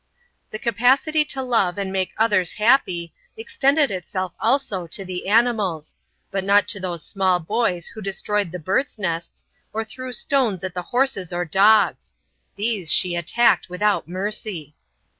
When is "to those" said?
6.69-7.05